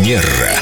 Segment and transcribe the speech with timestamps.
[0.00, 0.59] Манера.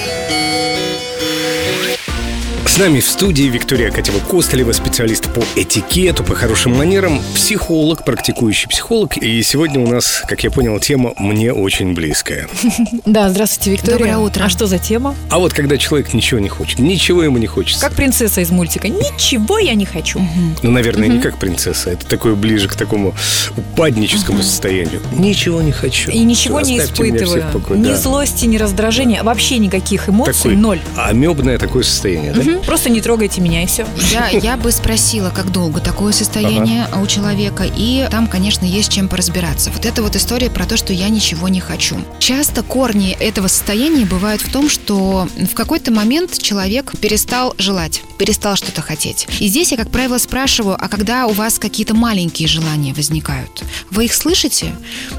[2.79, 9.17] С нами в студии Виктория Катева-Костолева, специалист по этикету, по хорошим манерам, психолог, практикующий психолог.
[9.17, 12.47] И сегодня у нас, как я понял, тема мне очень близкая.
[13.05, 13.99] Да, здравствуйте, Виктория.
[13.99, 14.45] Доброе утро.
[14.45, 15.17] А что за тема?
[15.29, 17.81] А вот когда человек ничего не хочет, ничего ему не хочется.
[17.81, 18.89] Как принцесса из мультика.
[18.89, 20.21] Ничего я не хочу.
[20.63, 21.91] Ну, наверное, не как принцесса.
[21.91, 23.13] Это такое ближе к такому
[23.57, 25.01] упадническому состоянию.
[25.13, 26.13] Ничего не хочу.
[26.13, 27.45] И ничего не испытываю.
[27.71, 29.25] Ни злости, ни раздражения.
[29.25, 30.55] Вообще никаких эмоций.
[30.55, 30.81] Ноль.
[30.97, 32.68] Амебное такое состояние, да?
[32.69, 33.87] Просто не трогайте меня, и все.
[34.13, 39.09] Я, я бы спросила, как долго такое состояние у человека, и там, конечно, есть чем
[39.09, 39.71] поразбираться.
[39.71, 41.97] Вот это вот история про то, что я ничего не хочу.
[42.19, 48.55] Часто корни этого состояния бывают в том, что в какой-то момент человек перестал желать, перестал
[48.57, 49.27] что-то хотеть.
[49.41, 54.05] И здесь я, как правило, спрашиваю, а когда у вас какие-то маленькие желания возникают, вы
[54.05, 54.75] их слышите?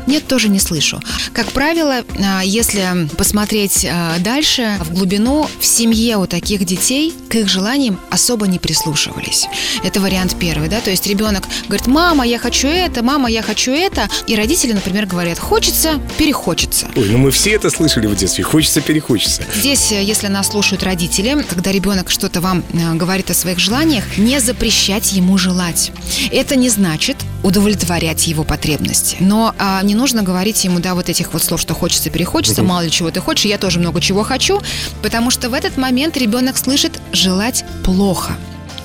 [0.06, 1.02] Нет, тоже не слышу.
[1.34, 7.39] Как правило, а, если посмотреть а, дальше, в глубину, в семье у таких детей к
[7.40, 9.48] их желаниям особо не прислушивались.
[9.84, 13.72] Это вариант первый, да, то есть ребенок говорит, мама, я хочу это, мама, я хочу
[13.72, 16.88] это, и родители, например, говорят, хочется, перехочется.
[16.96, 18.44] Ой, ну мы все это слышали в детстве.
[18.44, 19.44] Хочется, перехочется.
[19.56, 24.18] Здесь, э, если нас слушают родители, когда ребенок что-то вам э, говорит о своих желаниях,
[24.18, 25.92] не запрещать ему желать.
[26.32, 29.18] Это не значит удовлетворять его потребности.
[29.20, 32.82] Но а, не нужно говорить ему, да, вот этих вот слов, что хочется, перехочется, мало
[32.82, 34.62] ли чего ты хочешь, я тоже много чего хочу,
[35.02, 38.34] потому что в этот момент ребенок слышит желать плохо.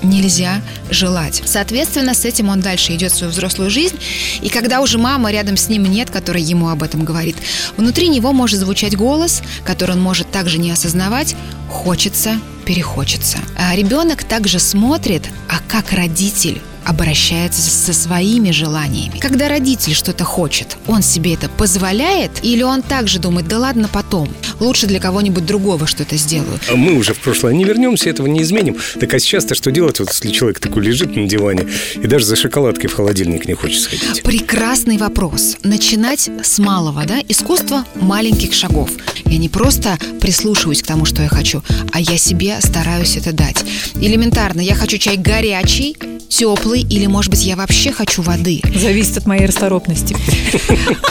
[0.03, 1.41] Нельзя желать.
[1.45, 3.97] Соответственно, с этим он дальше идет в свою взрослую жизнь.
[4.43, 7.37] И когда уже мама рядом с ним нет, которая ему об этом говорит,
[7.75, 11.35] внутри него может звучать голос, который он может также не осознавать,
[11.69, 13.39] хочется, перехочется.
[13.57, 19.19] А ребенок также смотрит, а как родитель обращается со своими желаниями.
[19.19, 24.29] Когда родитель что-то хочет, он себе это позволяет или он также думает, да ладно потом,
[24.59, 26.59] лучше для кого-нибудь другого что-то сделаю.
[26.69, 28.77] А мы уже в прошлое не вернемся, этого не изменим.
[28.99, 32.35] Так а сейчас-то что делать, вот если человек такой лежит на диване и даже за
[32.35, 34.23] шоколадкой в холодильник не хочет сходить?
[34.23, 35.57] Прекрасный вопрос.
[35.63, 37.19] Начинать с малого, да?
[37.27, 38.91] Искусство маленьких шагов.
[39.25, 43.63] Я не просто прислушиваюсь к тому, что я хочу, а я себе стараюсь это дать.
[43.95, 48.61] Элементарно, я хочу чай горячий, теплый, или, может быть, я вообще хочу воды.
[48.75, 50.15] Зависит от моей расторопности.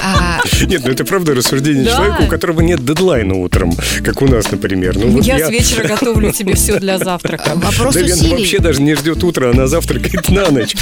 [0.03, 3.73] А, Нет, ну это правда рассуждение человека, у которого нет дедлайна утром,
[4.03, 4.97] как у нас, например.
[4.97, 7.53] Ну, вот Я с вечера готовлю тебе все для завтрака.
[7.55, 8.31] вопрос усилий.
[8.31, 10.75] вообще даже не ждет утра, она завтракает на ночь.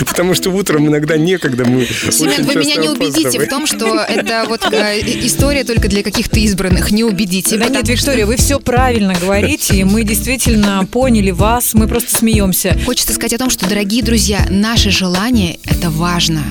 [0.06, 4.44] Потому что утром иногда некогда мы Семен, вы меня не убедите в том, что это
[4.48, 6.90] вот э, история только для каких-то избранных.
[6.90, 7.56] Не убедите.
[7.56, 12.76] Да нет, Виктория, вы все правильно говорите, и мы действительно поняли вас, мы просто смеемся.
[12.84, 16.42] Хочется сказать о том, что, дорогие друзья, наше желание– это важно.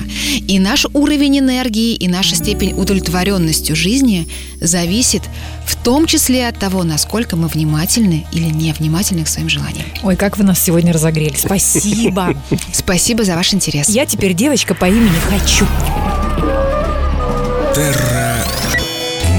[0.48, 4.28] И наш уровень энергии, и наша степень удовлетворенностью жизни
[4.60, 5.22] зависит
[5.66, 9.86] в том числе от того, насколько мы внимательны или невнимательны к своим желаниям.
[10.02, 11.34] Ой, как вы нас сегодня разогрели.
[11.36, 12.34] Спасибо.
[12.72, 13.88] Спасибо за ваш интерес.
[13.88, 15.66] Я теперь девочка по имени Хочу.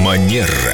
[0.04, 0.73] Манера.